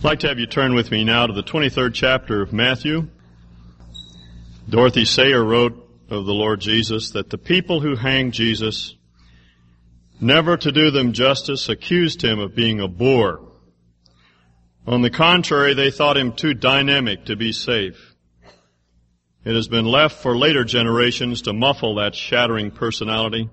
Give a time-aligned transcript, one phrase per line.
[0.00, 3.08] I'd like to have you turn with me now to the 23rd chapter of Matthew.
[4.66, 5.74] Dorothy Sayers wrote
[6.08, 8.96] of the Lord Jesus that the people who hanged Jesus,
[10.18, 13.46] never to do them justice, accused him of being a bore.
[14.86, 18.14] On the contrary, they thought him too dynamic to be safe.
[19.44, 23.50] It has been left for later generations to muffle that shattering personality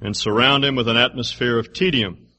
[0.00, 2.29] and surround him with an atmosphere of tedium.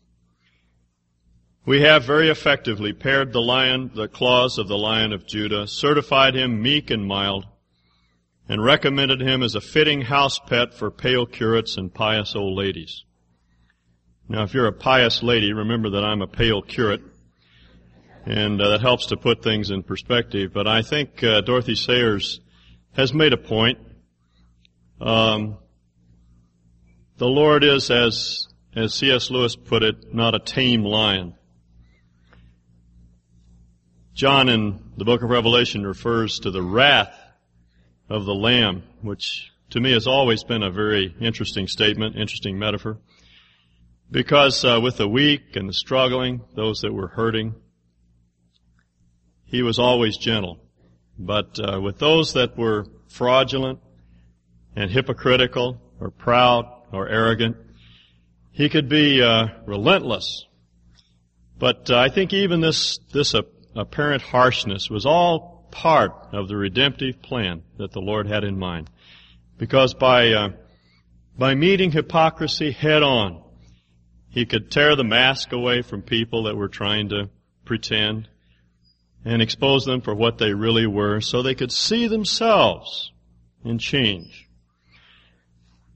[1.64, 6.36] We have very effectively pared the lion, the claws of the lion of Judah, certified
[6.36, 7.46] him meek and mild,
[8.50, 13.04] and recommended him as a fitting house pet for pale curates and pious old ladies.
[14.28, 17.04] Now, if you're a pious lady, remember that I'm a pale curate,
[18.26, 20.52] and uh, that helps to put things in perspective.
[20.54, 22.40] But I think uh, Dorothy Sayers
[22.94, 23.78] has made a point.
[25.00, 25.60] Um,
[27.18, 29.30] the Lord is, as as C.S.
[29.30, 31.36] Lewis put it, not a tame lion.
[34.14, 37.18] John in the book of Revelation refers to the wrath
[38.10, 42.98] of the Lamb, which to me has always been a very interesting statement, interesting metaphor.
[44.12, 47.56] Because uh, with the weak and the struggling, those that were hurting,
[49.46, 50.60] he was always gentle.
[51.18, 53.80] But uh, with those that were fraudulent
[54.76, 57.56] and hypocritical or proud or arrogant,
[58.52, 60.46] he could be uh, relentless.
[61.58, 63.34] But uh, I think even this this
[63.76, 68.90] apparent harshness was all part of the redemptive plan that the Lord had in mind.
[69.58, 70.50] Because by, uh,
[71.38, 73.42] by meeting hypocrisy head on,
[74.30, 77.30] He could tear the mask away from people that were trying to
[77.66, 78.30] pretend
[79.24, 83.12] and expose them for what they really were so they could see themselves
[83.64, 84.48] and change.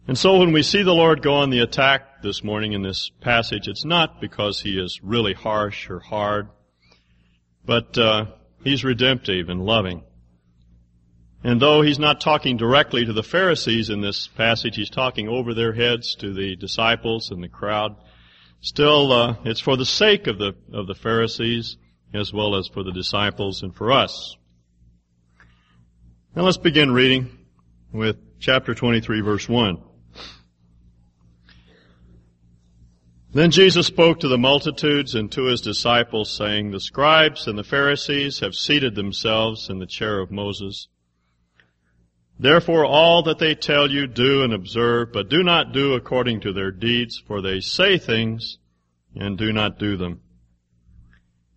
[0.07, 3.09] And so when we see the Lord go on the attack this morning in this
[3.21, 6.49] passage, it's not because He is really harsh or hard
[7.65, 8.25] but uh,
[8.63, 10.03] he's redemptive and loving.
[11.43, 15.53] And though he's not talking directly to the Pharisees in this passage, he's talking over
[15.53, 17.95] their heads to the disciples and the crowd.
[18.61, 21.77] Still, uh, it's for the sake of the of the Pharisees
[22.15, 24.35] as well as for the disciples and for us.
[26.35, 27.29] Now let's begin reading
[27.91, 29.81] with chapter 23 verse 1.
[33.35, 37.65] Then Jesus spoke to the multitudes and to his disciples, saying, The scribes and the
[37.65, 40.87] Pharisees have seated themselves in the chair of Moses.
[42.39, 46.53] Therefore all that they tell you do and observe, but do not do according to
[46.53, 48.57] their deeds, for they say things
[49.13, 50.21] and do not do them.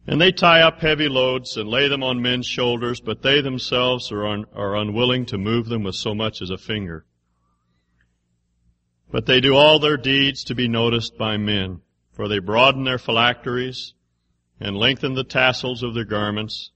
[0.05, 4.10] And they tie up heavy loads and lay them on men's shoulders, but they themselves
[4.10, 7.05] are, un- are unwilling to move them with so much as a finger.
[9.11, 11.81] But they do all their deeds to be noticed by men,
[12.13, 13.95] for they broaden their phylacteries
[14.61, 16.71] and lengthen the tassels of their garments,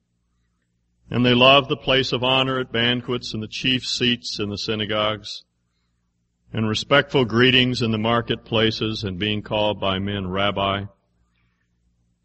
[1.10, 4.56] and they love the place of honor at banquets and the chief seats in the
[4.56, 5.44] synagogues,
[6.52, 10.84] and respectful greetings in the marketplaces and being called by men rabbi.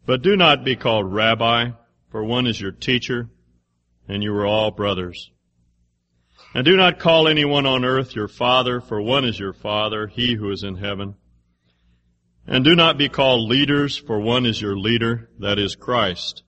[0.06, 1.70] But do not be called rabbi,
[2.10, 3.28] for one is your teacher,
[4.08, 5.30] and you are all brothers.
[6.54, 10.34] And do not call anyone on earth your father, for one is your father, he
[10.34, 11.14] who is in heaven.
[12.46, 16.42] And do not be called leaders, for one is your leader, that is Christ.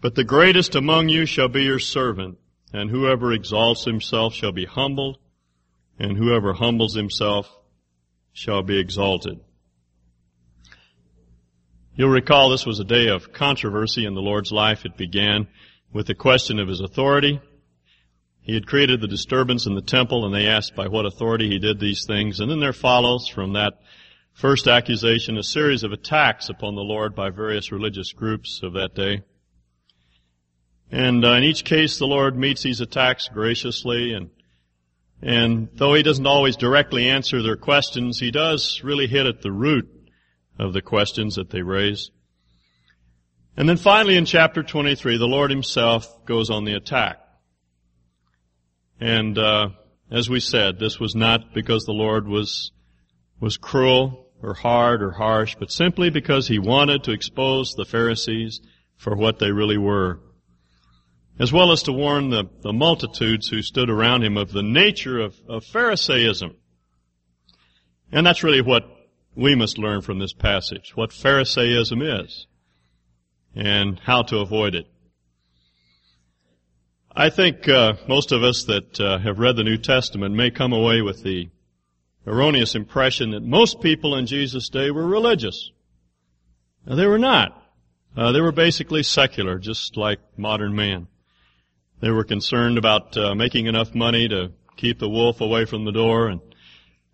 [0.00, 2.38] But the greatest among you shall be your servant,
[2.72, 5.18] and whoever exalts himself shall be humbled,
[5.98, 7.50] and whoever humbles himself
[8.32, 9.40] shall be exalted.
[11.96, 14.84] You'll recall this was a day of controversy in the Lord's life.
[14.84, 15.48] It began
[15.92, 17.40] with the question of his authority,
[18.48, 21.58] he had created the disturbance in the temple and they asked by what authority he
[21.58, 22.40] did these things.
[22.40, 23.74] And then there follows from that
[24.32, 28.94] first accusation a series of attacks upon the Lord by various religious groups of that
[28.94, 29.20] day.
[30.90, 34.30] And uh, in each case the Lord meets these attacks graciously and
[35.20, 39.52] and though he doesn't always directly answer their questions, he does really hit at the
[39.52, 39.90] root
[40.58, 42.10] of the questions that they raise.
[43.58, 47.18] And then finally in chapter 23, the Lord himself goes on the attack.
[49.00, 49.70] And uh,
[50.10, 52.72] as we said, this was not because the Lord was
[53.40, 58.60] was cruel or hard or harsh, but simply because he wanted to expose the Pharisees
[58.96, 60.20] for what they really were,
[61.38, 65.20] as well as to warn the, the multitudes who stood around him of the nature
[65.20, 66.56] of, of Pharisaism.
[68.10, 68.84] And that's really what
[69.36, 72.46] we must learn from this passage, what Pharisaism is,
[73.54, 74.86] and how to avoid it.
[77.20, 80.72] I think uh, most of us that uh, have read the New Testament may come
[80.72, 81.48] away with the
[82.24, 85.72] erroneous impression that most people in Jesus' day were religious.
[86.86, 87.60] Now, they were not.
[88.16, 91.08] Uh, they were basically secular, just like modern man.
[91.98, 95.90] They were concerned about uh, making enough money to keep the wolf away from the
[95.90, 96.40] door and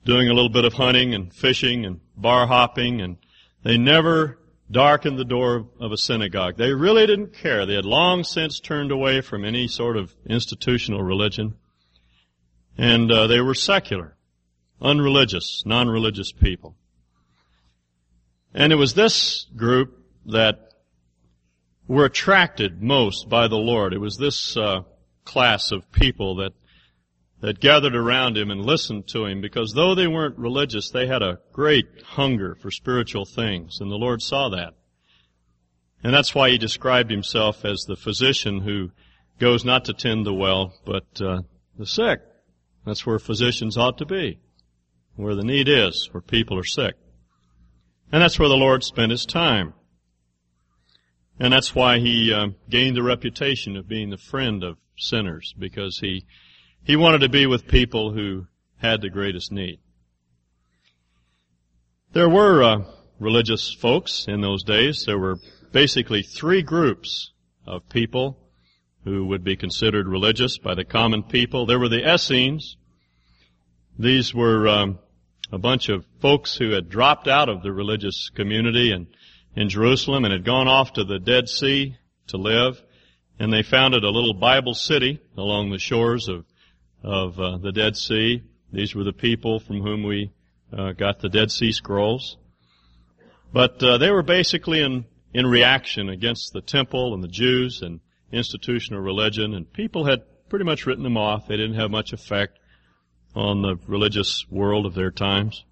[0.04, 3.16] doing a little bit of hunting and fishing and bar hopping and
[3.62, 4.38] they never
[4.70, 6.56] darkened the door of a synagogue.
[6.56, 7.66] They really didn't care.
[7.66, 11.55] They had long since turned away from any sort of institutional religion.
[12.76, 14.16] And uh, they were secular,
[14.81, 16.75] unreligious, non-religious people.
[18.52, 20.72] And it was this group that
[21.87, 23.93] were attracted most by the Lord.
[23.93, 24.82] It was this uh,
[25.25, 26.52] class of people that
[27.44, 31.20] that gathered around him and listened to him because though they weren't religious, they had
[31.20, 34.73] a great hunger for spiritual things, and the Lord saw that.
[36.02, 38.93] And that's why he described himself as the physician who
[39.38, 41.43] goes not to tend the well, but uh,
[41.76, 42.20] the sick.
[42.87, 44.38] That's where physicians ought to be,
[45.17, 46.94] where the need is, where people are sick.
[48.11, 49.75] And that's where the Lord spent his time.
[51.38, 55.99] And that's why he uh, gained the reputation of being the friend of sinners, because
[55.99, 56.25] he
[56.84, 58.46] he wanted to be with people who
[58.76, 59.81] had the greatest need.
[62.12, 62.84] There were uh,
[63.19, 65.04] religious folks in those days.
[65.04, 65.38] There were
[65.72, 67.32] basically three groups
[67.66, 68.38] of people
[69.04, 71.66] who would be considered religious by the common people.
[71.66, 72.76] There were the Essenes.
[73.98, 74.98] These were um,
[75.50, 79.06] a bunch of folks who had dropped out of the religious community and
[79.56, 81.96] in Jerusalem and had gone off to the Dead Sea
[82.28, 82.82] to live.
[83.38, 86.44] And they founded a little Bible city along the shores of
[87.04, 88.42] of uh, the Dead Sea.
[88.72, 90.32] These were the people from whom we
[90.76, 92.36] uh, got the Dead Sea Scrolls.
[93.52, 95.04] But uh, they were basically in
[95.34, 98.00] in reaction against the temple and the Jews and
[98.32, 101.48] institutional religion, and people had pretty much written them off.
[101.48, 102.58] They didn't have much effect
[103.34, 105.64] on the religious world of their times.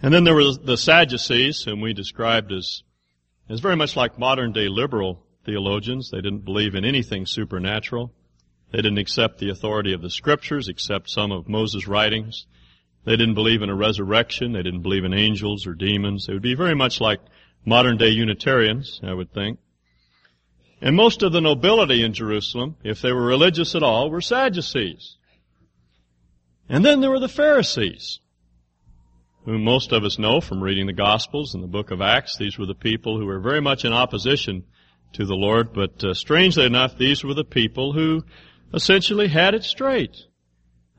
[0.00, 2.82] And then there were the Sadducees, whom we described as,
[3.48, 6.10] as very much like modern day liberal theologians.
[6.10, 8.14] They didn't believe in anything supernatural.
[8.70, 12.46] They didn't accept the authority of the scriptures, except some of Moses' writings.
[13.04, 14.52] They didn't believe in a resurrection.
[14.52, 16.26] They didn't believe in angels or demons.
[16.26, 17.20] They would be very much like
[17.64, 19.58] modern day Unitarians, I would think.
[20.80, 25.16] And most of the nobility in Jerusalem, if they were religious at all, were Sadducees.
[26.68, 28.20] And then there were the Pharisees,
[29.44, 32.36] whom most of us know from reading the Gospels and the book of Acts.
[32.36, 34.64] These were the people who were very much in opposition
[35.14, 38.22] to the Lord, but uh, strangely enough, these were the people who
[38.72, 40.16] essentially had it straight.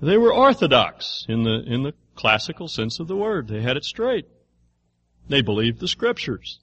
[0.02, 3.48] They were orthodox in the, in the classical sense of the word.
[3.48, 4.26] They had it straight.
[5.28, 6.60] They believed the scriptures.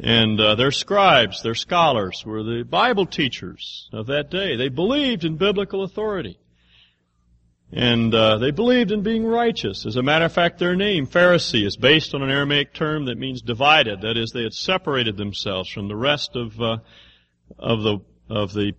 [0.00, 4.56] And uh, their scribes, their scholars, were the Bible teachers of that day.
[4.56, 6.38] They believed in biblical authority.
[7.72, 9.86] And uh, they believed in being righteous.
[9.86, 13.18] As a matter of fact, their name, Pharisee, is based on an Aramaic term that
[13.18, 14.02] means divided.
[14.02, 16.78] That is, they had separated themselves from the rest of uh,
[17.58, 17.98] of the
[18.28, 18.74] of the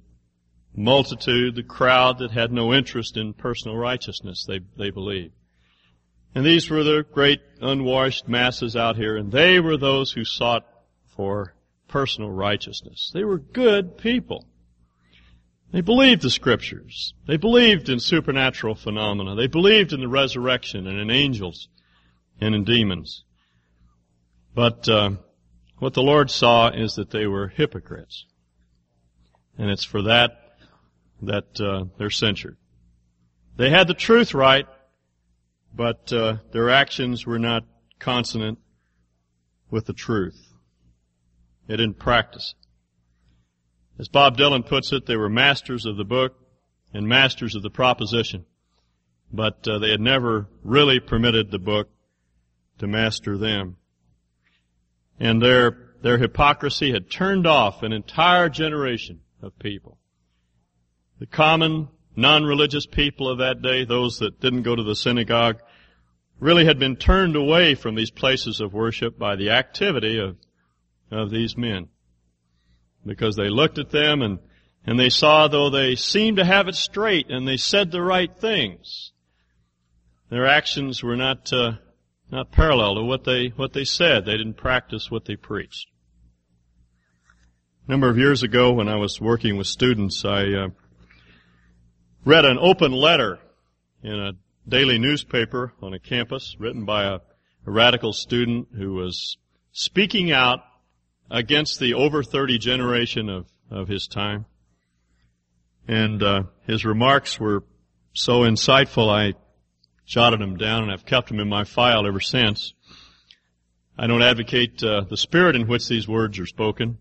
[0.76, 5.34] multitude, the crowd that had no interest in personal righteousness, they, they believed.
[6.34, 10.66] And these were the great unwashed masses out here, and they were those who sought
[11.16, 11.56] for
[11.88, 13.10] personal righteousness.
[13.14, 14.46] They were good people.
[15.72, 17.14] They believed the scriptures.
[17.28, 19.36] They believed in supernatural phenomena.
[19.36, 21.70] They believed in the resurrection and in angels
[22.40, 23.24] and in demons.
[24.54, 25.12] But uh,
[25.80, 28.26] what the Lord saw is that they were hypocrites.
[29.58, 30.45] And it's for that
[31.26, 32.58] that uh, they're censured.
[33.58, 34.66] They had the truth right,
[35.74, 37.64] but uh, their actions were not
[38.00, 38.60] consonant
[39.70, 40.54] with the truth.
[41.68, 42.54] They didn't practice
[43.98, 46.36] As Bob Dylan puts it, they were masters of the book
[46.94, 48.46] and masters of the proposition,
[49.32, 51.90] but uh, they had never really permitted the book
[52.78, 53.78] to master them.
[55.20, 59.98] And their their hypocrisy had turned off an entire generation of people.
[61.20, 65.62] The common, non-religious people of that day, those that didn't go to the synagogue,
[66.40, 70.36] really had been turned away from these places of worship by the activity of,
[71.10, 71.88] of these men.
[73.06, 74.40] Because they looked at them and,
[74.86, 78.36] and they saw though they seemed to have it straight and they said the right
[78.38, 79.14] things,
[80.30, 81.74] their actions were not, uh,
[82.30, 84.26] not parallel to what they, what they said.
[84.26, 85.88] They didn't practice what they preached.
[87.88, 90.68] A number of years ago when I was working with students, I, uh,
[92.26, 93.38] read an open letter
[94.04, 94.34] in a
[94.68, 97.20] daily newspaper on a campus written by a,
[97.68, 99.38] a radical student who was
[99.72, 100.62] speaking out
[101.30, 104.46] against the over 30 generation of, of his time.
[105.88, 107.64] And uh, his remarks were
[108.14, 109.38] so insightful, I
[110.08, 112.74] jotted them down and I've kept them in my file ever since.
[113.98, 116.98] I don't advocate uh, the spirit in which these words are spoken,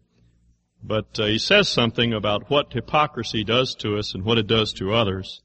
[0.87, 4.73] but uh, he says something about what hypocrisy does to us and what it does
[4.75, 5.41] to others.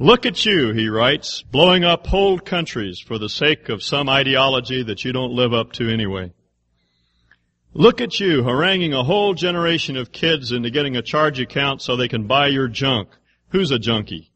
[0.00, 4.82] Look at you, he writes, blowing up whole countries for the sake of some ideology
[4.82, 6.32] that you don't live up to anyway.
[7.72, 11.94] Look at you haranguing a whole generation of kids into getting a charge account so
[11.94, 13.08] they can buy your junk.
[13.50, 14.32] Who's a junkie?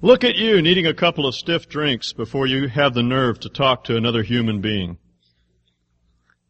[0.00, 3.48] Look at you needing a couple of stiff drinks before you have the nerve to
[3.48, 4.98] talk to another human being.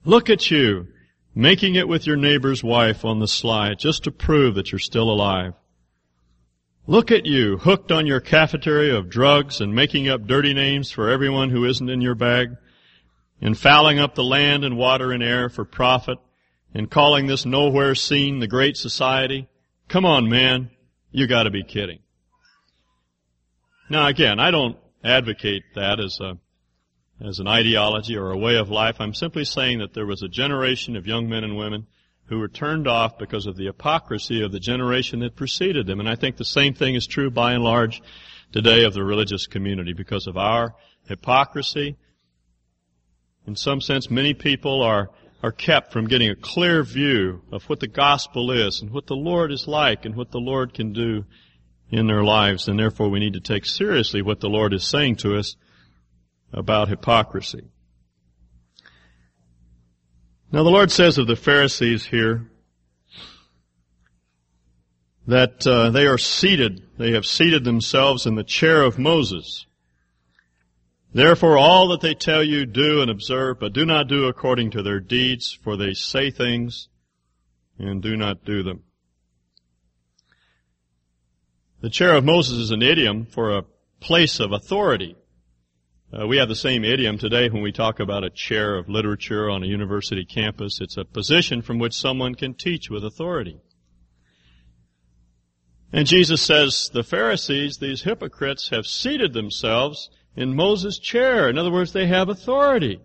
[0.04, 0.88] Look at you
[1.38, 5.08] making it with your neighbor's wife on the sly just to prove that you're still
[5.08, 5.54] alive.
[6.88, 11.08] Look at you, hooked on your cafeteria of drugs and making up dirty names for
[11.08, 12.56] everyone who isn't in your bag,
[13.40, 16.18] and fouling up the land and water and air for profit,
[16.74, 19.46] and calling this nowhere scene the great society.
[19.86, 20.70] Come on, man.
[21.12, 22.00] You gotta be kidding.
[23.88, 26.36] Now again, I don't advocate that as a,
[27.20, 28.96] as an ideology or a way of life.
[29.00, 31.86] I'm simply saying that there was a generation of young men and women
[32.26, 35.98] who were turned off because of the hypocrisy of the generation that preceded them.
[35.98, 38.02] And I think the same thing is true by and large
[38.52, 40.74] today of the religious community because of our
[41.08, 41.96] hypocrisy.
[43.46, 45.10] In some sense, many people are,
[45.42, 49.16] are kept from getting a clear view of what the gospel is and what the
[49.16, 51.24] Lord is like and what the Lord can do
[51.90, 52.68] in their lives.
[52.68, 55.56] And therefore we need to take seriously what the Lord is saying to us
[56.52, 57.64] about hypocrisy.
[60.50, 62.50] Now the Lord says of the Pharisees here
[65.26, 69.66] that uh, they are seated, they have seated themselves in the chair of Moses.
[71.12, 74.82] Therefore all that they tell you do and observe, but do not do according to
[74.82, 76.88] their deeds, for they say things
[77.78, 78.82] and do not do them.
[81.80, 83.64] The chair of Moses is an idiom for a
[84.00, 85.14] place of authority.
[86.10, 89.50] Uh, we have the same idiom today when we talk about a chair of literature
[89.50, 90.80] on a university campus.
[90.80, 93.60] It's a position from which someone can teach with authority.
[95.92, 101.46] And Jesus says the Pharisees, these hypocrites, have seated themselves in Moses' chair.
[101.50, 103.00] In other words, they have authority.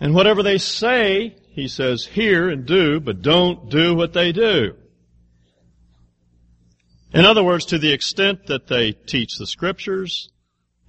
[0.00, 4.74] And whatever they say, he says, hear and do, but don't do what they do.
[7.12, 10.28] In other words, to the extent that they teach the scriptures,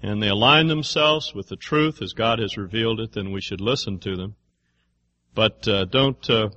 [0.01, 3.61] and they align themselves with the truth as God has revealed it, then we should
[3.61, 4.35] listen to them.
[5.33, 6.49] But uh, don't uh,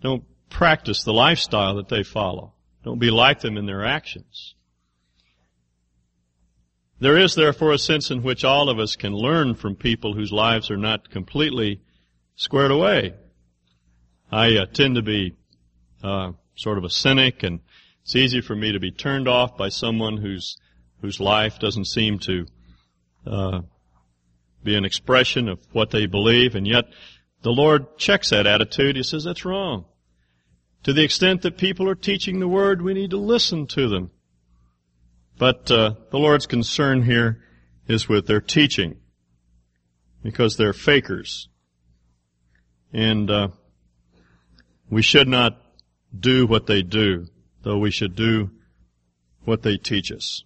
[0.00, 2.54] don't practice the lifestyle that they follow.
[2.84, 4.54] Don't be like them in their actions.
[7.00, 10.32] There is therefore a sense in which all of us can learn from people whose
[10.32, 11.80] lives are not completely
[12.36, 13.14] squared away.
[14.30, 15.34] I uh, tend to be
[16.02, 17.60] uh, sort of a cynic, and
[18.02, 20.56] it's easy for me to be turned off by someone who's
[21.00, 22.46] whose life doesn't seem to
[23.26, 23.60] uh,
[24.62, 26.86] be an expression of what they believe, and yet
[27.42, 28.96] the Lord checks that attitude.
[28.96, 29.86] He says that's wrong.
[30.84, 34.10] To the extent that people are teaching the Word, we need to listen to them.
[35.38, 37.42] But uh, the Lord's concern here
[37.86, 38.96] is with their teaching,
[40.22, 41.48] because they're fakers,
[42.92, 43.48] and uh,
[44.90, 45.56] we should not
[46.18, 47.26] do what they do,
[47.62, 48.50] though we should do
[49.44, 50.44] what they teach us.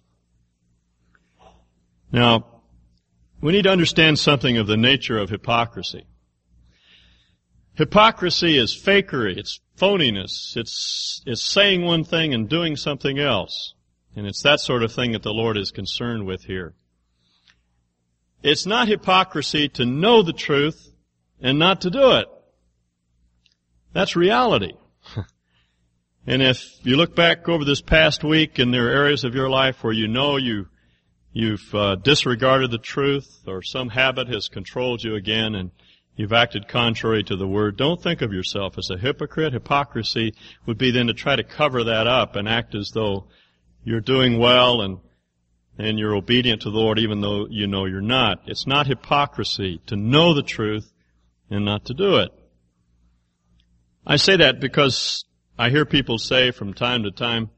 [2.15, 2.45] Now,
[3.41, 6.07] we need to understand something of the nature of hypocrisy.
[7.73, 13.73] Hypocrisy is fakery, it's phoniness, it's, it's saying one thing and doing something else.
[14.15, 16.73] And it's that sort of thing that the Lord is concerned with here.
[18.41, 20.93] It's not hypocrisy to know the truth
[21.41, 22.29] and not to do it.
[23.91, 24.71] That's reality.
[26.25, 29.49] and if you look back over this past week and there are areas of your
[29.49, 30.69] life where you know you
[31.35, 35.69] you've uh, disregarded the truth or some habit has controlled you again and
[36.15, 39.51] you've acted contrary to the word, don't think of yourself as a hypocrite.
[39.51, 40.33] Hypocrisy
[40.65, 43.27] would be then to try to cover that up and act as though
[43.83, 44.97] you're doing well and
[45.77, 48.43] and you're obedient to the Lord even though you know you're not.
[48.47, 50.89] It's not hypocrisy to know the truth
[51.49, 52.31] and not to do it.
[54.07, 55.25] I say that because
[55.59, 57.49] I hear people say from time to time,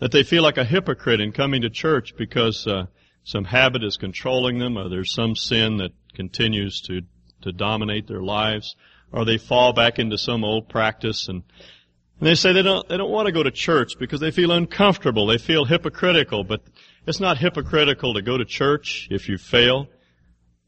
[0.00, 2.86] that they feel like a hypocrite in coming to church because uh,
[3.24, 7.02] some habit is controlling them, or there's some sin that continues to
[7.42, 8.74] to dominate their lives,
[9.12, 11.42] or they fall back into some old practice and.
[12.20, 14.50] And they say they don't, they don't want to go to church because they feel
[14.50, 15.28] uncomfortable.
[15.28, 16.62] They feel hypocritical, but
[17.06, 19.86] it's not hypocritical to go to church if you fail.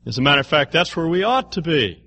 [0.06, 2.04] As a matter of fact, that's where we ought to be.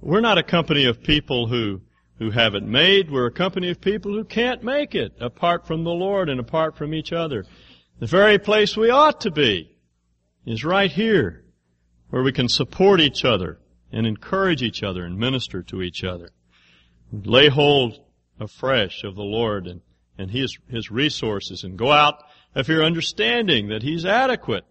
[0.00, 1.82] We're not a company of people who
[2.18, 3.10] who have it made.
[3.10, 6.76] We're a company of people who can't make it apart from the Lord and apart
[6.76, 7.44] from each other.
[7.98, 9.76] The very place we ought to be
[10.46, 11.44] is right here,
[12.10, 13.58] where we can support each other
[13.92, 16.30] and encourage each other and minister to each other.
[17.12, 18.00] Lay hold
[18.40, 19.80] afresh of the Lord and,
[20.18, 22.22] and His, His resources and go out
[22.54, 24.64] of here understanding that He's adequate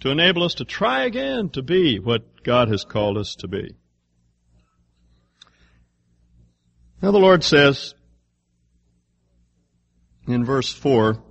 [0.00, 3.74] to enable us to try again to be what God has called us to be.
[7.04, 7.94] Now the Lord says
[10.26, 11.22] in verse 4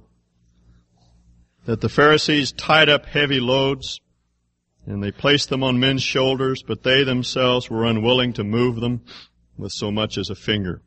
[1.66, 4.00] that the Pharisees tied up heavy loads
[4.86, 9.02] and they placed them on men's shoulders, but they themselves were unwilling to move them
[9.58, 10.84] with so much as a finger.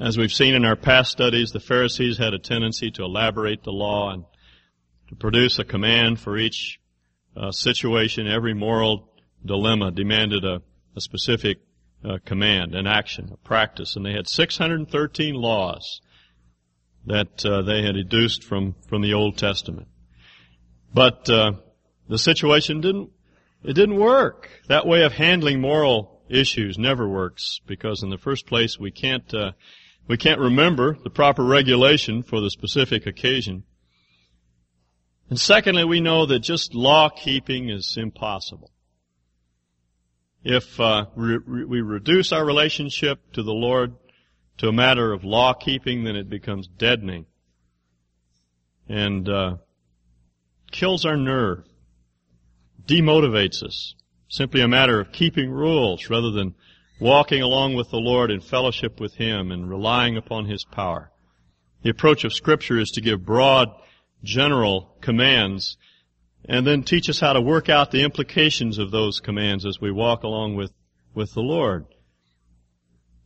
[0.00, 3.70] As we've seen in our past studies, the Pharisees had a tendency to elaborate the
[3.70, 4.24] law and
[5.06, 6.80] to produce a command for each
[7.36, 8.26] uh, situation.
[8.26, 9.08] Every moral
[9.44, 10.62] dilemma demanded a,
[10.96, 11.60] a specific
[12.06, 16.00] uh, command, an action, a practice, and they had 613 laws
[17.06, 19.88] that uh, they had deduced from from the Old Testament.
[20.92, 21.52] But uh,
[22.08, 23.10] the situation didn't
[23.64, 24.48] it didn't work.
[24.68, 29.32] That way of handling moral issues never works because, in the first place, we can't
[29.34, 29.52] uh,
[30.08, 33.64] we can't remember the proper regulation for the specific occasion.
[35.28, 38.70] And secondly, we know that just law keeping is impossible.
[40.44, 43.94] If uh, re- we reduce our relationship to the Lord
[44.58, 47.26] to a matter of law keeping, then it becomes deadening
[48.88, 49.56] and uh,
[50.70, 51.64] kills our nerve,
[52.86, 53.94] demotivates us.
[54.28, 56.54] Simply a matter of keeping rules rather than
[57.00, 61.10] walking along with the Lord in fellowship with Him and relying upon His power.
[61.82, 63.70] The approach of Scripture is to give broad,
[64.24, 65.76] general commands
[66.48, 69.90] and then teach us how to work out the implications of those commands as we
[69.90, 70.72] walk along with,
[71.14, 71.86] with the Lord.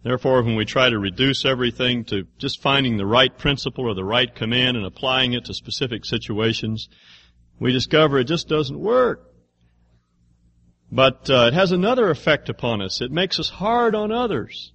[0.03, 4.05] Therefore, when we try to reduce everything to just finding the right principle or the
[4.05, 6.89] right command and applying it to specific situations,
[7.59, 9.27] we discover it just doesn't work.
[10.91, 13.03] But uh, it has another effect upon us.
[13.03, 14.73] It makes us hard on others.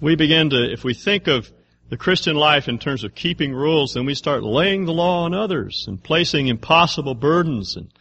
[0.00, 1.50] We begin to, if we think of
[1.88, 5.34] the Christian life in terms of keeping rules, then we start laying the law on
[5.34, 7.92] others and placing impossible burdens and,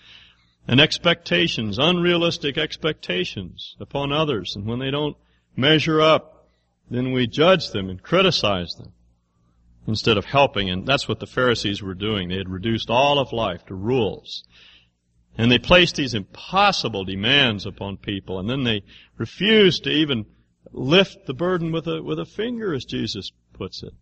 [0.67, 4.53] and expectations, unrealistic expectations upon others.
[4.55, 5.15] And when they don't
[5.55, 6.47] measure up,
[6.89, 8.93] then we judge them and criticize them
[9.87, 10.69] instead of helping.
[10.69, 12.29] And that's what the Pharisees were doing.
[12.29, 14.43] They had reduced all of life to rules.
[15.37, 18.83] And they placed these impossible demands upon people, and then they
[19.17, 20.25] refused to even
[20.75, 23.93] lift the burden with a, with a finger, as Jesus puts it.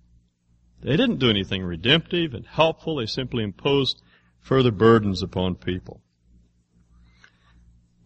[0.81, 2.97] They didn't do anything redemptive and helpful.
[2.97, 4.01] They simply imposed
[4.41, 6.01] further burdens upon people.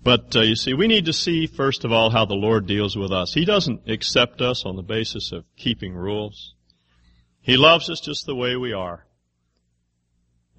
[0.04, 2.96] But uh, you see, we need to see first of all how the Lord deals
[2.96, 3.34] with us.
[3.34, 6.54] He doesn't accept us on the basis of keeping rules.
[7.42, 9.06] He loves us just the way we are,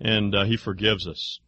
[0.01, 1.41] and uh, He forgives us.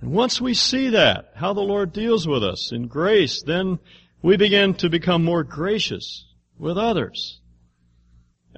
[0.00, 3.78] And once we see that, how the Lord deals with us in grace, then
[4.22, 6.26] we begin to become more gracious
[6.58, 7.40] with others.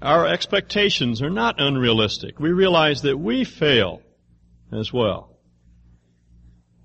[0.01, 2.39] Our expectations are not unrealistic.
[2.41, 4.03] We realize that we fail
[4.73, 5.37] as well.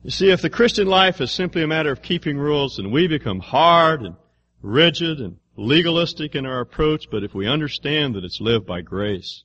[0.03, 3.07] You see, if the Christian life is simply a matter of keeping rules, then we
[3.07, 4.15] become hard and
[4.61, 9.43] rigid and legalistic in our approach, but if we understand that it's lived by grace,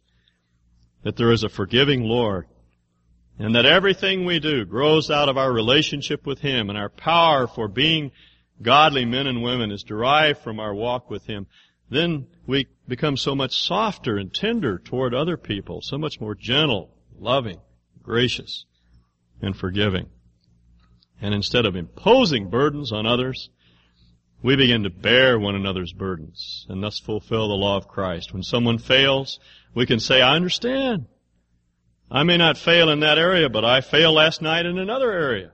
[1.05, 2.47] that there is a forgiving Lord,
[3.39, 7.47] and that everything we do grows out of our relationship with Him and our power
[7.47, 8.11] for being
[8.63, 11.47] godly men and women is derived from our walk with Him,
[11.91, 16.95] then we become so much softer and tender toward other people, so much more gentle,
[17.19, 17.61] loving,
[18.03, 18.65] gracious,
[19.43, 20.09] and forgiving.
[21.21, 23.51] And instead of imposing burdens on others,
[24.43, 28.33] we begin to bear one another's burdens and thus fulfill the law of Christ.
[28.33, 29.39] When someone fails,
[29.75, 31.07] we can say, I understand.
[32.11, 35.53] I may not fail in that area, but I failed last night in another area.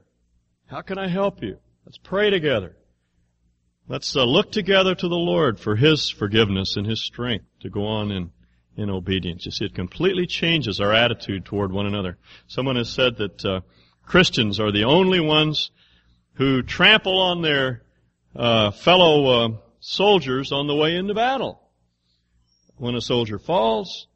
[0.66, 1.58] How can I help you?
[1.84, 2.75] Let's pray together.
[3.88, 7.86] Let's uh, look together to the Lord for His forgiveness and His strength to go
[7.86, 8.32] on in,
[8.76, 9.46] in obedience.
[9.46, 12.18] You see, it completely changes our attitude toward one another.
[12.48, 13.60] Someone has said that uh,
[14.04, 15.70] Christians are the only ones
[16.34, 17.82] who trample on their
[18.34, 21.60] uh, fellow uh, soldiers on the way into battle.
[22.78, 24.08] When a soldier falls,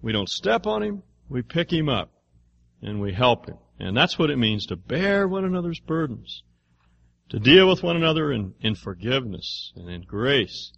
[0.00, 2.10] we don't step on him, we pick him up
[2.80, 3.58] and we help him.
[3.78, 6.42] And that's what it means to bear one another's burdens
[7.30, 10.72] to deal with one another in, in forgiveness and in grace,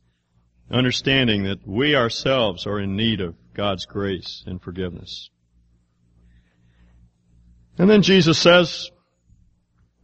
[0.70, 5.30] understanding that we ourselves are in need of God's grace and forgiveness.
[7.78, 8.90] And then Jesus says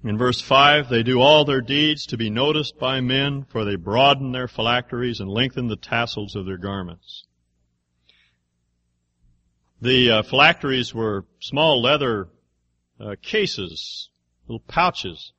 [0.05, 3.77] in verse 5, they do all their deeds to be noticed by men, for they
[3.77, 7.25] broaden their phylacteries and lengthen the tassels of their garments.
[9.81, 12.29] The uh, phylacteries were small leather
[13.01, 14.11] uh, cases,
[14.47, 15.33] little pouches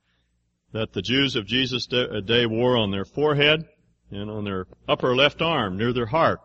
[0.73, 3.65] that the Jews of Jesus' day wore on their forehead
[4.11, 6.41] and on their upper left arm near their heart.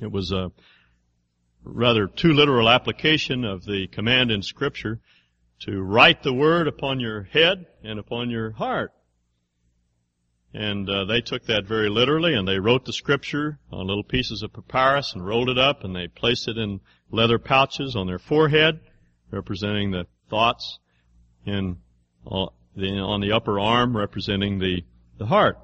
[0.00, 0.50] It was a
[1.62, 5.00] rather too literal application of the command in Scripture
[5.60, 8.92] to write the word upon your head and upon your heart.
[10.54, 14.42] And uh, they took that very literally, and they wrote the scripture on little pieces
[14.42, 18.18] of papyrus and rolled it up, and they placed it in leather pouches on their
[18.18, 18.80] forehead,
[19.30, 20.78] representing the thoughts,
[21.44, 21.76] and
[22.78, 24.84] on the upper arm, representing the
[25.18, 25.58] the heart.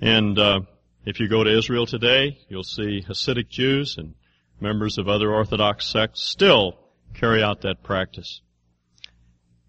[0.00, 0.60] And uh,
[1.04, 4.14] if you go to Israel today, you'll see Hasidic Jews and
[4.60, 6.78] members of other Orthodox sects still
[7.14, 8.40] carry out that practice.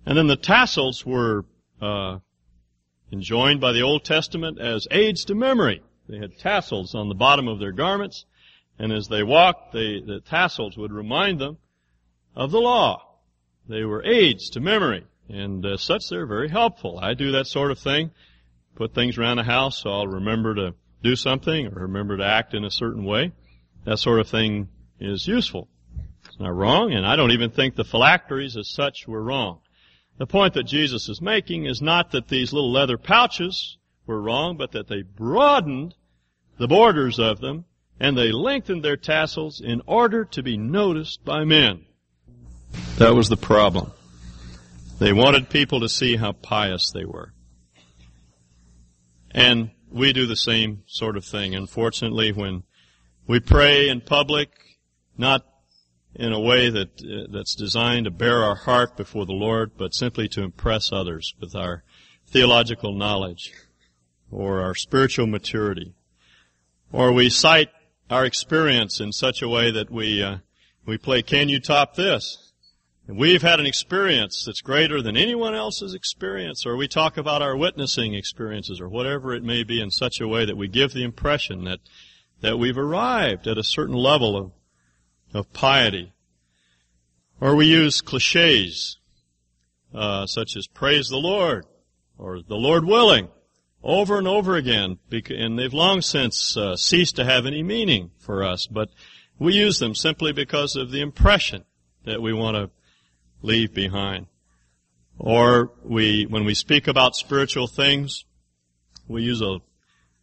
[0.05, 1.45] And then the tassels were
[1.81, 2.19] uh,
[3.11, 5.81] enjoined by the Old Testament as aids to memory.
[6.07, 8.25] They had tassels on the bottom of their garments,
[8.77, 11.57] and as they walked, they, the tassels would remind them
[12.35, 13.01] of the law.
[13.67, 16.99] They were aids to memory, and as such, they're very helpful.
[17.01, 18.11] I do that sort of thing,
[18.75, 22.53] put things around the house so I'll remember to do something or remember to act
[22.53, 23.31] in a certain way.
[23.85, 25.67] That sort of thing is useful.
[26.25, 29.59] It's not wrong, and I don't even think the phylacteries as such were wrong.
[30.17, 34.57] The point that Jesus is making is not that these little leather pouches were wrong,
[34.57, 35.95] but that they broadened
[36.57, 37.65] the borders of them
[37.99, 41.85] and they lengthened their tassels in order to be noticed by men.
[42.97, 43.91] That was the problem.
[44.97, 47.33] They wanted people to see how pious they were.
[49.31, 51.53] And we do the same sort of thing.
[51.53, 52.63] Unfortunately, when
[53.27, 54.49] we pray in public,
[55.17, 55.45] not
[56.15, 59.93] in a way that uh, that's designed to bear our heart before the Lord, but
[59.93, 61.83] simply to impress others with our
[62.27, 63.51] theological knowledge
[64.31, 65.93] or our spiritual maturity,
[66.93, 67.69] or we cite
[68.09, 70.37] our experience in such a way that we uh,
[70.85, 72.44] we play "Can you top this?"
[73.07, 77.43] And we've had an experience that's greater than anyone else's experience, or we talk about
[77.43, 80.93] our witnessing experiences, or whatever it may be, in such a way that we give
[80.93, 81.79] the impression that
[82.41, 84.51] that we've arrived at a certain level of
[85.33, 86.13] of piety.
[87.39, 88.97] Or we use cliches,
[89.93, 91.65] uh, such as praise the Lord,
[92.17, 93.27] or the Lord willing,
[93.83, 98.43] over and over again, and they've long since uh, ceased to have any meaning for
[98.43, 98.89] us, but
[99.37, 101.65] we use them simply because of the impression
[102.05, 102.71] that we want to
[103.41, 104.27] leave behind.
[105.17, 108.25] Or we, when we speak about spiritual things,
[109.07, 109.59] we use a,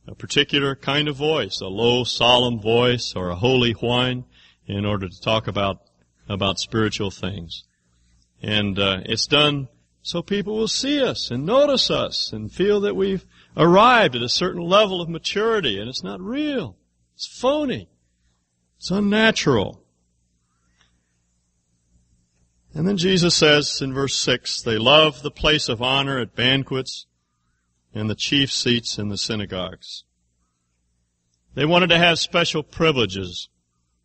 [0.06, 4.24] a particular kind of voice, a low, solemn voice, or a holy whine,
[4.66, 5.80] in order to talk about
[6.28, 7.64] about spiritual things.
[8.42, 9.68] And uh, it's done
[10.02, 13.24] so people will see us and notice us and feel that we've
[13.56, 16.76] arrived at a certain level of maturity, and it's not real.
[17.14, 17.88] It's phony.
[18.78, 19.81] It's unnatural.
[22.74, 27.06] And then Jesus says in verse 6, they love the place of honor at banquets
[27.94, 30.04] and the chief seats in the synagogues.
[31.54, 33.48] They wanted to have special privileges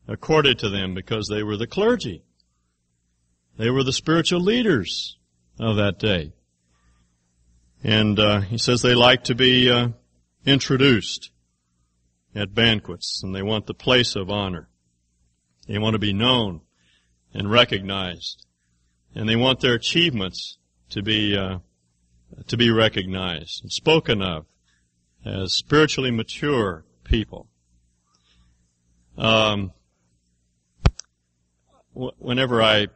[0.07, 2.23] accorded to them because they were the clergy.
[3.57, 5.17] They were the spiritual leaders
[5.59, 6.33] of that day.
[7.83, 9.89] And uh, he says they like to be uh,
[10.45, 11.31] introduced
[12.35, 14.69] at banquets, and they want the place of honor.
[15.67, 16.61] They want to be known
[17.33, 18.45] and recognized,
[19.15, 20.57] and they want their achievements
[20.89, 21.59] to be uh,
[22.47, 24.45] to be recognized and spoken of
[25.25, 27.47] as spiritually mature people.
[29.17, 29.71] Um,
[31.93, 32.87] whenever I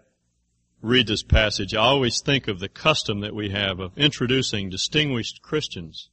[0.81, 5.41] read this passage, I always think of the custom that we have of introducing distinguished
[5.41, 6.09] Christians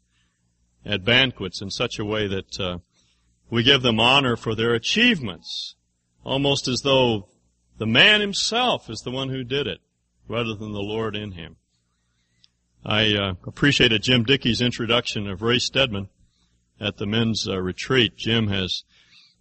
[0.84, 2.78] at banquets in such a way that uh,
[3.50, 5.74] we give them honor for their achievements,
[6.24, 7.28] almost as though
[7.78, 9.80] the man himself is the one who did it,
[10.29, 11.57] rather than the Lord in him.
[12.85, 16.09] I uh, appreciated Jim Dickey's introduction of Ray Stedman
[16.81, 18.17] at the men's uh, retreat.
[18.17, 18.85] Jim has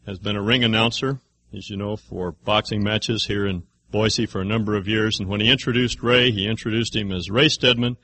[0.06, 1.20] has been a ring announcer
[1.54, 5.20] as you know, for boxing matches here in Boise for a number of years.
[5.20, 7.98] And when he introduced Ray, he introduced him as Ray Stedman,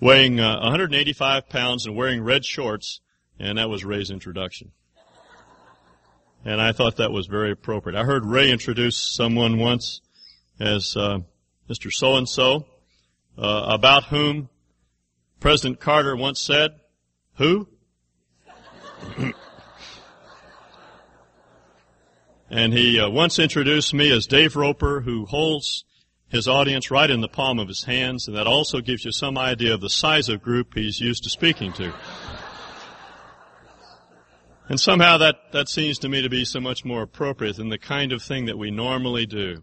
[0.00, 3.00] weighing uh, 185 pounds and wearing red shorts,
[3.38, 4.72] and that was Ray's introduction.
[6.44, 7.98] And I thought that was very appropriate.
[7.98, 10.00] I heard Ray introduce someone once
[10.60, 11.18] as uh,
[11.68, 11.90] Mr.
[11.90, 12.66] So and So,
[13.36, 14.48] about whom
[15.40, 16.72] President Carter once said,
[17.36, 17.68] "Who?"
[22.50, 25.84] And he uh, once introduced me as Dave Roper, who holds
[26.28, 29.36] his audience right in the palm of his hands, and that also gives you some
[29.36, 31.92] idea of the size of group he's used to speaking to.
[34.68, 37.78] And somehow that, that seems to me to be so much more appropriate than the
[37.78, 39.62] kind of thing that we normally do.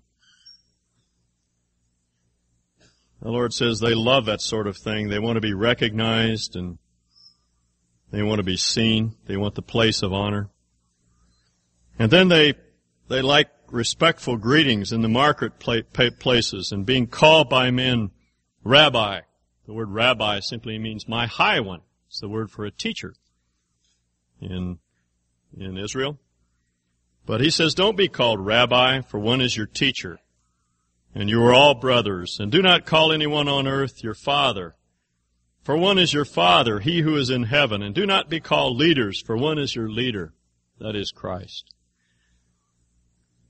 [3.25, 5.09] The Lord says they love that sort of thing.
[5.09, 6.77] They want to be recognized and
[8.11, 9.15] they want to be seen.
[9.25, 10.51] They want the place of honor.
[11.97, 12.53] And then they,
[13.07, 18.11] they like respectful greetings in the marketplaces and being called by men
[18.63, 19.21] rabbi.
[19.65, 21.81] The word rabbi simply means my high one.
[22.09, 23.15] It's the word for a teacher
[24.39, 24.77] in,
[25.57, 26.19] in Israel.
[27.25, 30.19] But he says, don't be called rabbi, for one is your teacher,
[31.15, 32.37] and you are all brothers.
[32.39, 34.75] And do not call anyone on earth your father,
[35.63, 37.81] for one is your father, he who is in heaven.
[37.81, 40.33] And do not be called leaders, for one is your leader,
[40.79, 41.73] that is Christ.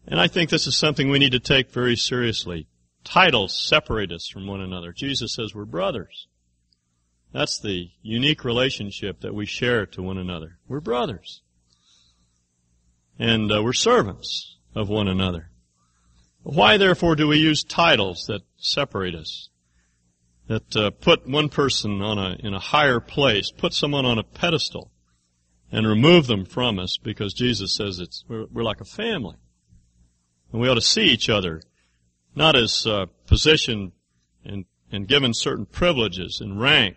[0.08, 2.68] And I think this is something we need to take very seriously.
[3.04, 4.94] Titles separate us from one another.
[4.94, 6.28] Jesus says we're brothers.
[7.34, 10.60] That's the unique relationship that we share to one another.
[10.68, 11.42] We're brothers.
[13.20, 15.50] And uh, we're servants of one another.
[16.46, 19.50] Why therefore do we use titles that separate us?
[20.48, 24.24] That uh, put one person on a, in a higher place, put someone on a
[24.24, 24.92] pedestal,
[25.72, 29.38] and remove them from us because Jesus says it's, we're, we're like a family.
[30.52, 31.64] And we ought to see each other,
[32.36, 33.94] not as uh, position
[34.46, 36.96] and, and given certain privileges and rank.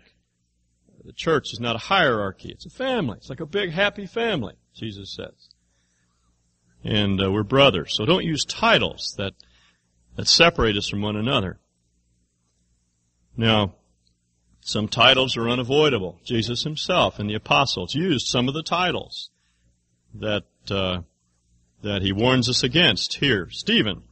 [1.03, 2.49] The church is not a hierarchy.
[2.49, 3.17] It's a family.
[3.17, 5.48] It's like a big happy family, Jesus says.
[6.83, 7.95] And uh, we're brothers.
[7.95, 9.33] So don't use titles that,
[10.15, 11.59] that separate us from one another.
[13.35, 13.75] Now,
[14.61, 16.19] some titles are unavoidable.
[16.23, 19.29] Jesus himself and the apostles used some of the titles
[20.13, 21.01] that uh,
[21.81, 23.49] that he warns us against here.
[23.49, 24.03] Stephen,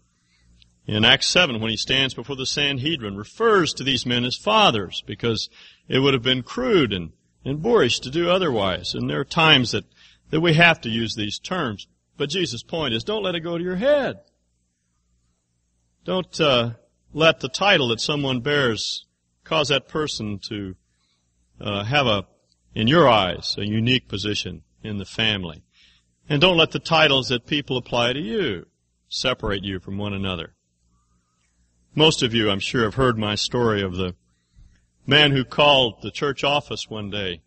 [0.85, 5.03] in Acts 7, when he stands before the Sanhedrin, refers to these men as fathers
[5.05, 5.49] because
[5.89, 7.11] it would have been crude and,
[7.43, 8.93] and boorish to do otherwise.
[8.93, 9.83] And there are times that,
[10.29, 11.87] that we have to use these terms.
[12.17, 14.19] But Jesus' point is don't let it go to your head.
[16.03, 16.71] Don't uh,
[17.13, 19.05] let the title that someone bears
[19.43, 20.75] cause that person to
[21.59, 22.25] uh, have a,
[22.73, 25.63] in your eyes, a unique position in the family.
[26.29, 28.65] And don't let the titles that people apply to you
[29.09, 30.53] separate you from one another.
[31.95, 34.15] Most of you, I'm sure, have heard my story of the
[35.05, 37.41] man who called the church office one day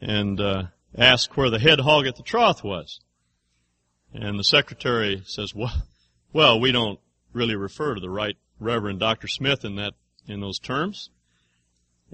[0.00, 0.64] and uh,
[0.96, 3.00] asked where the head hog at the trough was.
[4.14, 5.82] And the secretary says, well,
[6.32, 7.00] well, we don't
[7.32, 9.28] really refer to the right Reverend Dr.
[9.28, 9.94] Smith in that,
[10.26, 11.10] in those terms.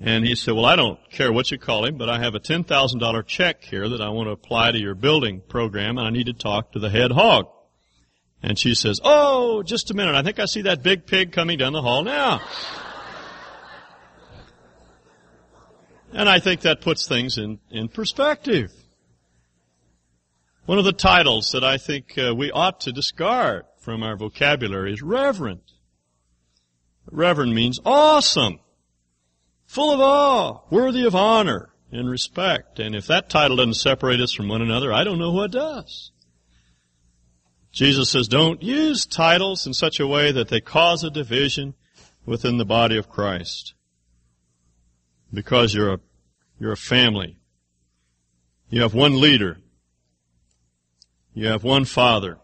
[0.01, 2.41] And he said, well, I don't care what you call him, but I have a
[2.41, 6.27] $10,000 check here that I want to apply to your building program and I need
[6.27, 7.49] to talk to the head hog.
[8.41, 10.15] And she says, oh, just a minute.
[10.15, 12.41] I think I see that big pig coming down the hall now.
[16.13, 18.73] and I think that puts things in, in perspective.
[20.69, 24.93] One of the titles that I think uh, we ought to discard from our vocabulary
[24.93, 25.63] is reverend.
[27.11, 28.61] Reverend means awesome
[29.65, 32.81] full of awe, worthy of honor and respect.
[32.81, 36.13] And if that title doesn't separate us from one another, I don't know what does.
[37.73, 41.73] Jesus says, don't use titles in such a way that they cause a division
[42.27, 43.73] within the body of Christ.
[45.33, 46.01] Because you're a,
[46.61, 47.39] you're a family.
[48.69, 49.57] You have one leader.
[51.39, 52.39] You have one father.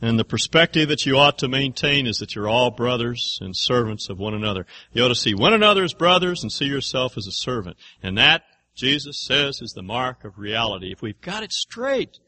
[0.00, 4.08] And the perspective that you ought to maintain is that you're all brothers and servants
[4.08, 4.64] of one another.
[4.94, 7.76] You ought to see one another as brothers and see yourself as a servant.
[8.02, 8.44] And that,
[8.74, 10.90] Jesus says, is the mark of reality.
[10.90, 12.18] If we've got it straight,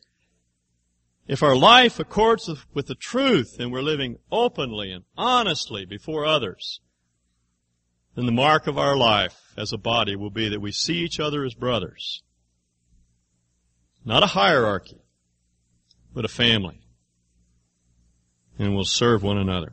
[1.26, 6.80] if our life accords with the truth and we're living openly and honestly before others,
[8.16, 11.18] then the mark of our life as a body will be that we see each
[11.18, 12.22] other as brothers.
[14.04, 15.01] Not a hierarchy,
[16.14, 16.82] but a family
[18.58, 19.72] and we'll serve one another.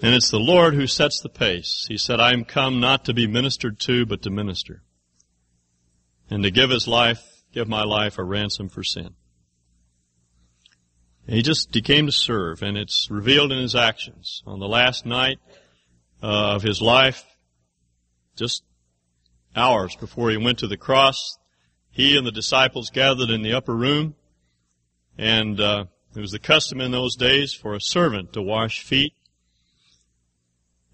[0.00, 1.86] And it's the Lord who sets the pace.
[1.88, 4.82] He said, I am come not to be ministered to, but to minister.
[6.28, 9.14] And to give his life, give my life a ransom for sin.
[11.26, 14.42] And he just, he came to serve, and it's revealed in his actions.
[14.44, 15.38] On the last night
[16.20, 17.24] uh, of his life,
[18.34, 18.64] just
[19.54, 21.38] hours before he went to the cross,
[21.92, 24.16] he and the disciples gathered in the upper room,
[25.18, 25.84] and uh,
[26.16, 29.12] it was the custom in those days for a servant to wash feet.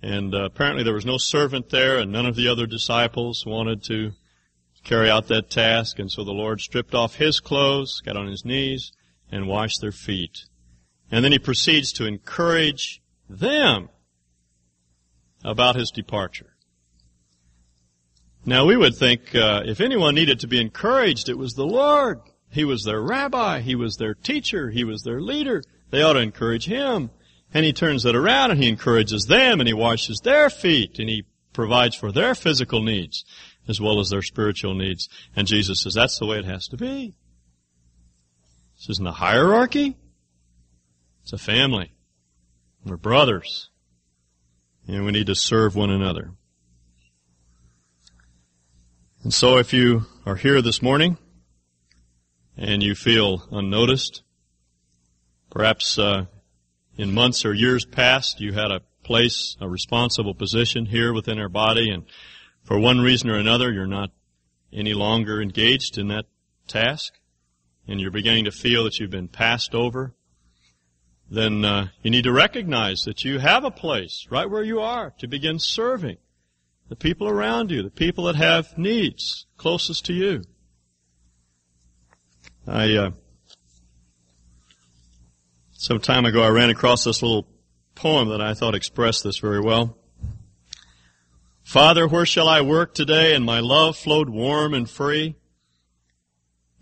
[0.02, 3.82] And uh, apparently there was no servant there, and none of the other disciples wanted
[3.84, 4.12] to
[4.84, 6.00] carry out that task.
[6.00, 8.92] And so the Lord stripped off his clothes, got on his knees,
[9.30, 10.46] and washed their feet.
[11.10, 13.88] And then he proceeds to encourage them
[15.44, 16.54] about his departure.
[18.48, 22.20] Now we would think uh, if anyone needed to be encouraged, it was the Lord.
[22.50, 23.60] He was their rabbi.
[23.60, 24.70] He was their teacher.
[24.70, 25.62] He was their leader.
[25.90, 27.10] They ought to encourage him.
[27.52, 31.10] And he turns it around and he encourages them and he washes their feet and
[31.10, 33.22] he provides for their physical needs
[33.68, 35.10] as well as their spiritual needs.
[35.36, 37.14] And Jesus says that's the way it has to be.
[38.78, 39.94] This isn't a hierarchy.
[41.22, 41.92] It's a family.
[42.82, 43.68] We're brothers.
[44.86, 46.32] And we need to serve one another.
[49.28, 51.18] And so if you are here this morning
[52.56, 54.22] and you feel unnoticed,
[55.50, 56.24] perhaps uh,
[56.96, 61.50] in months or years past you had a place, a responsible position here within our
[61.50, 62.04] body and
[62.64, 64.12] for one reason or another you're not
[64.72, 66.24] any longer engaged in that
[66.66, 67.12] task
[67.86, 70.14] and you're beginning to feel that you've been passed over,
[71.30, 75.12] then uh, you need to recognize that you have a place right where you are
[75.18, 76.16] to begin serving
[76.88, 80.42] the people around you, the people that have needs closest to you.
[82.66, 83.10] I uh,
[85.72, 87.46] some time ago I ran across this little
[87.94, 89.96] poem that I thought expressed this very well.
[91.62, 93.34] Father, where shall I work today?
[93.34, 95.36] And my love flowed warm and free.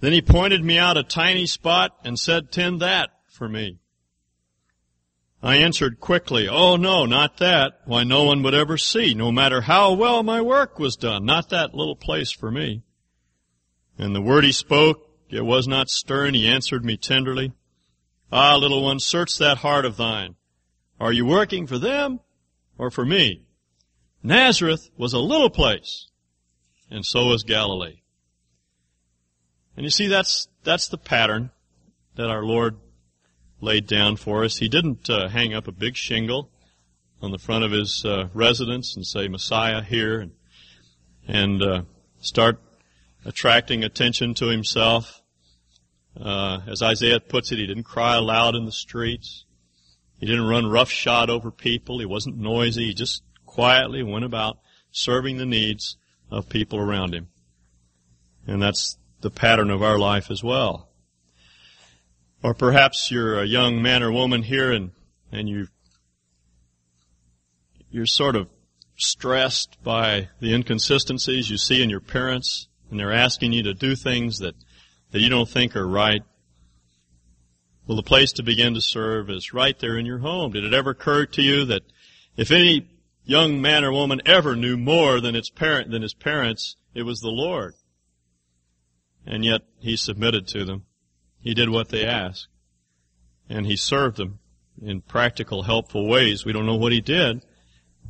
[0.01, 3.79] Then he pointed me out a tiny spot and said, tend that for me.
[5.43, 7.81] I answered quickly, oh no, not that.
[7.85, 11.25] Why no one would ever see, no matter how well my work was done.
[11.25, 12.83] Not that little place for me.
[13.99, 16.35] And the word he spoke, it was not stern.
[16.35, 17.53] He answered me tenderly.
[18.33, 20.37] Ah, little one, search that heart of thine.
[20.99, 22.21] Are you working for them
[22.79, 23.43] or for me?
[24.23, 26.09] Nazareth was a little place,
[26.91, 28.01] and so was Galilee.
[29.77, 31.51] And you see, that's, that's the pattern
[32.17, 32.77] that our Lord
[33.61, 34.59] laid down for us.
[34.59, 36.51] He didn't uh, hang up a big shingle
[37.23, 40.33] on the front of his uh, residence and say Messiah here and,
[41.27, 41.83] and uh,
[42.21, 42.61] start
[43.25, 45.23] attracting attention to himself.
[46.19, 49.45] Uh, as Isaiah puts it, he didn't cry aloud in the streets.
[50.19, 51.99] He didn't run roughshod over people.
[51.99, 52.87] He wasn't noisy.
[52.87, 54.59] He just quietly went about
[54.91, 55.97] serving the needs
[56.31, 57.29] of people around him.
[58.47, 60.89] And that's the pattern of our life as well.
[62.43, 64.93] Or perhaps you're a young man or woman here and,
[65.33, 65.69] and you,
[67.91, 68.49] you're sort of
[68.97, 73.97] stressed by the inconsistencies you see in your parents and they're asking you to do
[73.97, 74.55] things that,
[75.11, 76.23] that you don't think are right.
[77.87, 80.53] Well, the place to begin to serve is right there in your home.
[80.53, 81.83] Did it ever occur to you that
[82.37, 82.89] if any
[83.25, 87.21] young man or woman ever knew more than its parent, than his parents, it was
[87.21, 87.75] the Lord?
[89.25, 90.86] And yet, he submitted to them.
[91.47, 92.49] He did what they asked.
[93.49, 94.41] And he served them
[94.83, 96.45] in practical, helpful ways.
[96.45, 97.41] We don't know what he did,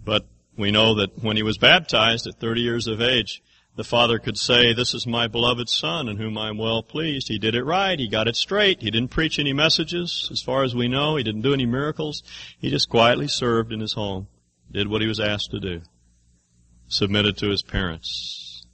[0.03, 0.25] but
[0.57, 3.42] we know that when he was baptized at 30 years of age,
[3.77, 7.29] the father could say, this is my beloved son in whom I am well pleased.
[7.29, 7.99] He did it right.
[7.99, 8.81] He got it straight.
[8.81, 11.16] He didn't preach any messages as far as we know.
[11.16, 12.22] He didn't do any miracles.
[12.59, 14.29] He just quietly served in his home,
[14.72, 15.83] did what he was asked to do,
[16.88, 18.64] submitted to his parents.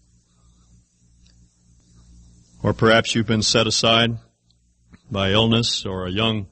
[2.62, 4.18] Or perhaps you've been set aside
[5.12, 6.46] by illness or a young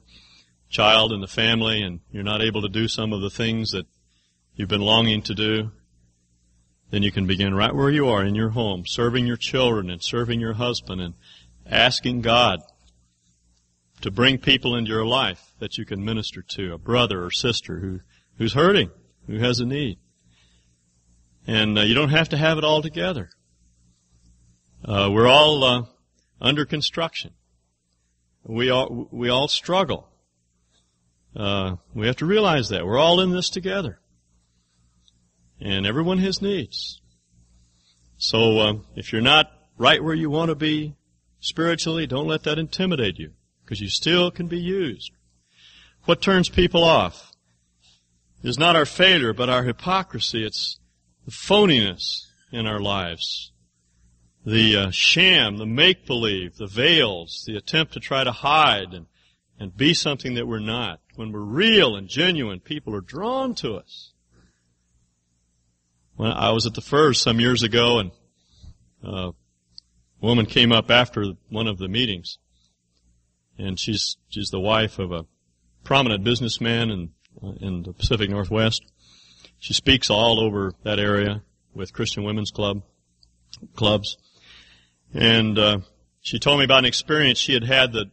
[0.69, 3.87] child in the family and you're not able to do some of the things that
[4.55, 5.71] you've been longing to do,
[6.91, 10.03] then you can begin right where you are in your home, serving your children and
[10.03, 11.15] serving your husband and
[11.65, 12.61] asking God
[14.01, 17.79] to bring people into your life that you can minister to, a brother or sister
[17.79, 17.99] who,
[18.37, 18.91] who's hurting,
[19.27, 19.97] who has a need.
[21.47, 23.29] And uh, you don't have to have it all together.
[24.83, 25.83] Uh, we're all uh,
[26.39, 27.31] under construction.
[28.43, 30.07] We all, we all struggle.
[31.35, 32.85] Uh, we have to realize that.
[32.85, 33.99] We're all in this together.
[35.59, 36.99] And everyone has needs.
[38.17, 40.95] So, uh, if you're not right where you want to be
[41.39, 43.31] spiritually, don't let that intimidate you.
[43.63, 45.11] Because you still can be used.
[46.05, 47.31] What turns people off
[48.43, 50.43] is not our failure, but our hypocrisy.
[50.43, 50.79] It's
[51.25, 53.50] the phoniness in our lives
[54.45, 59.05] the uh, sham, the make believe, the veils, the attempt to try to hide and,
[59.59, 60.99] and be something that we're not.
[61.15, 64.13] When we're real and genuine, people are drawn to us.
[66.15, 68.11] When I was at the Firs some years ago and
[69.03, 72.37] uh, a woman came up after one of the meetings
[73.57, 75.25] and she's, she's the wife of a
[75.83, 77.09] prominent businessman in,
[77.59, 78.83] in the Pacific Northwest.
[79.59, 81.43] She speaks all over that area
[81.73, 82.81] with Christian Women's Club,
[83.75, 84.17] clubs.
[85.13, 85.79] And uh,
[86.21, 88.11] she told me about an experience she had had the,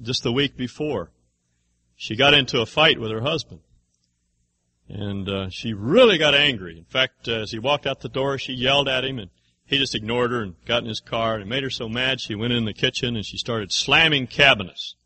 [0.00, 1.10] just the week before.
[1.96, 3.60] She got into a fight with her husband.
[4.88, 6.76] And uh, she really got angry.
[6.76, 9.30] In fact, uh, as he walked out the door, she yelled at him and
[9.64, 12.20] he just ignored her and got in his car and it made her so mad
[12.20, 14.96] she went in the kitchen and she started slamming cabinets.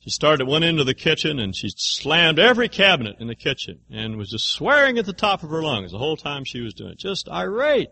[0.00, 3.34] She started at one end of the kitchen and she slammed every cabinet in the
[3.34, 6.60] kitchen and was just swearing at the top of her lungs the whole time she
[6.60, 6.98] was doing it.
[6.98, 7.88] Just irate.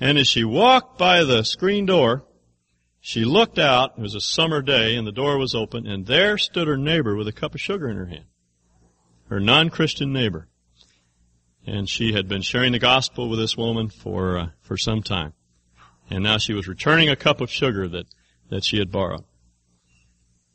[0.00, 2.24] And as she walked by the screen door,
[3.00, 6.38] she looked out, it was a summer day, and the door was open, and there
[6.38, 8.26] stood her neighbor with a cup of sugar in her hand.
[9.28, 10.48] Her non-Christian neighbor.
[11.66, 15.34] And she had been sharing the gospel with this woman for, uh, for some time.
[16.10, 18.06] And now she was returning a cup of sugar that,
[18.50, 19.24] that she had borrowed.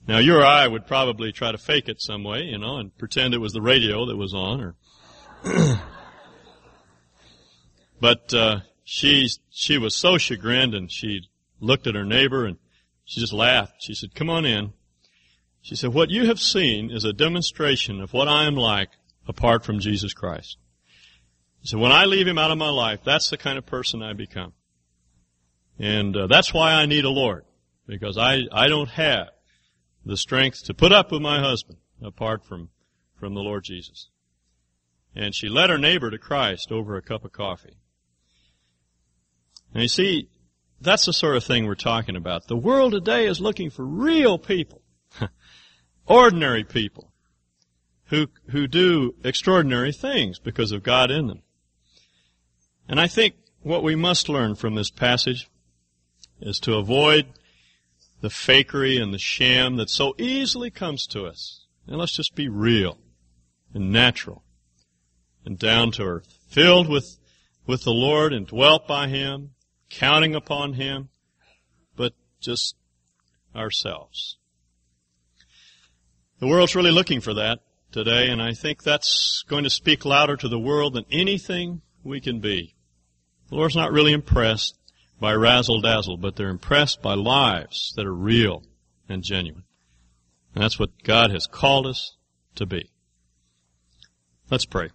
[0.08, 2.98] Now you or I would probably try to fake it some way, you know, and
[2.98, 4.76] pretend it was the radio that was on or,
[8.02, 11.22] but, uh, she, she was so chagrined and she
[11.60, 12.58] looked at her neighbor and
[13.06, 13.76] she just laughed.
[13.80, 14.74] She said, come on in.
[15.62, 18.90] She said, what you have seen is a demonstration of what I am like
[19.28, 20.58] apart from Jesus Christ.
[21.62, 24.04] She said, when I leave him out of my life, that's the kind of person
[24.04, 24.54] I become.
[25.80, 27.46] And uh, that's why I need a Lord.
[27.88, 29.30] Because I, I don't have
[30.06, 32.70] the strength to put up with my husband apart from,
[33.18, 34.10] from the Lord Jesus.
[35.16, 37.78] And she led her neighbor to Christ over a cup of coffee.
[39.74, 40.30] Now you see,
[40.82, 42.48] that's the sort of thing we're talking about.
[42.48, 44.82] The world today is looking for real people.
[46.06, 47.12] ordinary people.
[48.08, 51.42] Who, who do extraordinary things because of God in them.
[52.88, 55.50] And I think what we must learn from this passage
[56.40, 57.28] is to avoid
[58.22, 61.66] the fakery and the sham that so easily comes to us.
[61.88, 62.98] And let's just be real
[63.74, 64.44] and natural
[65.46, 67.18] and down to earth, filled with,
[67.66, 69.52] with the Lord and dwelt by Him,
[70.00, 71.10] counting upon Him,
[71.96, 72.76] but just
[73.56, 74.38] ourselves.
[76.40, 77.60] The world's really looking for that
[77.92, 82.20] today, and I think that's going to speak louder to the world than anything we
[82.20, 82.76] can be.
[83.50, 84.78] The Lord's not really impressed
[85.20, 88.64] by razzle dazzle, but they're impressed by lives that are real
[89.08, 89.64] and genuine.
[90.56, 92.18] And that's what God has called us
[92.56, 92.90] to be.
[94.50, 94.90] Let's pray.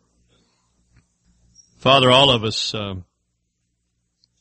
[1.79, 3.05] Father, all of us um,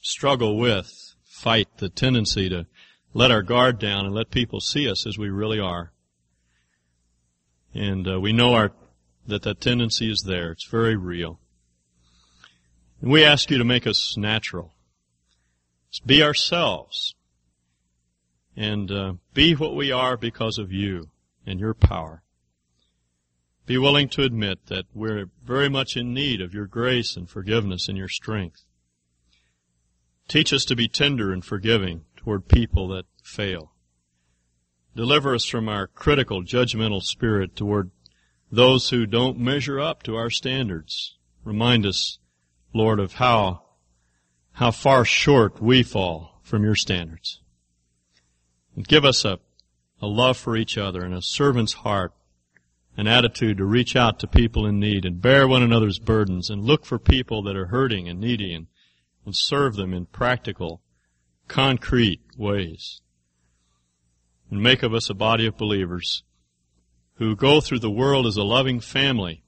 [0.08, 2.66] struggle with, fight the tendency to
[3.14, 5.92] let our guard down and let people see us as we really are.
[7.74, 8.72] And uh, we know our,
[9.28, 10.52] that that tendency is there.
[10.52, 11.40] It's very real.
[13.02, 14.74] And we ask you to make us natural
[16.06, 17.16] be ourselves
[18.56, 21.10] and uh, be what we are because of you
[21.46, 22.22] and your power.
[23.66, 27.88] Be willing to admit that we're very much in need of your grace and forgiveness
[27.88, 28.67] and your strength.
[30.28, 33.72] Teach us to be tender and forgiving toward people that fail.
[34.96, 37.92] Deliver us from our critical, judgmental spirit toward
[38.52, 41.18] those who don't measure up to our standards.
[41.44, 42.20] Remind us,
[42.74, 43.64] Lord, of how
[44.54, 47.42] how far short we fall from your standards.
[48.76, 49.38] And give us a,
[50.02, 52.12] a love for each other and a servant's heart,
[52.98, 56.64] an attitude to reach out to people in need and bear one another's burdens and
[56.64, 58.66] look for people that are hurting and needy and,
[59.28, 60.82] and serve them in practical,
[61.50, 63.02] concrete ways.
[64.50, 66.24] And make of us a body of believers
[67.16, 69.44] who go through the world as a loving family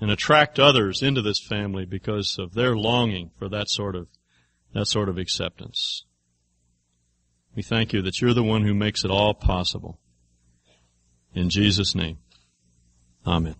[0.00, 4.08] and attract others into this family because of their longing for that sort of,
[4.72, 6.04] that sort of acceptance.
[7.54, 10.00] We thank you that you're the one who makes it all possible.
[11.32, 12.18] In Jesus' name.
[13.24, 13.54] Amen.